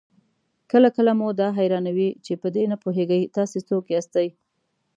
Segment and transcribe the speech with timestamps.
[0.71, 4.27] کله کله مو دا حيرانوي چې په دې نه پوهېږئ تاسې څوک ياستئ؟